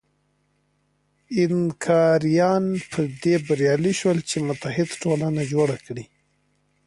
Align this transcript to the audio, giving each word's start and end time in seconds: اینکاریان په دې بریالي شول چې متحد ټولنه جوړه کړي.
اینکاریان 1.37 2.65
په 2.91 3.01
دې 3.23 3.35
بریالي 3.45 3.93
شول 3.99 4.17
چې 4.29 4.37
متحد 4.47 4.89
ټولنه 5.01 5.41
جوړه 5.53 5.77
کړي. 5.85 6.05